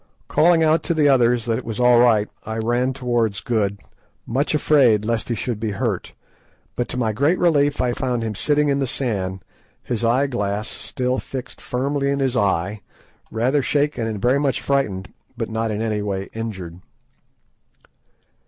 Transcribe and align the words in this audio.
Calling 0.27 0.63
out 0.63 0.81
to 0.81 0.95
the 0.95 1.07
others 1.07 1.45
that 1.45 1.59
it 1.59 1.63
was 1.63 1.79
all 1.79 1.99
right, 1.99 2.27
I 2.43 2.57
ran 2.57 2.91
towards 2.91 3.39
Good, 3.39 3.77
much 4.25 4.55
afraid 4.55 5.05
lest 5.05 5.29
he 5.29 5.35
should 5.35 5.59
be 5.59 5.73
hurt, 5.73 6.13
but 6.75 6.87
to 6.87 6.97
my 6.97 7.13
great 7.13 7.37
relief 7.37 7.79
I 7.79 7.93
found 7.93 8.23
him 8.23 8.33
sitting 8.33 8.67
in 8.69 8.79
the 8.79 8.87
sand, 8.87 9.41
his 9.83 10.03
eye 10.03 10.25
glass 10.25 10.67
still 10.67 11.19
fixed 11.19 11.61
firmly 11.61 12.09
in 12.09 12.17
his 12.19 12.35
eye, 12.35 12.81
rather 13.29 13.61
shaken 13.61 14.07
and 14.07 14.19
very 14.19 14.39
much 14.39 14.59
frightened, 14.59 15.13
but 15.37 15.49
not 15.51 15.69
in 15.69 15.83
any 15.83 16.01
way 16.01 16.29
injured. 16.33 16.79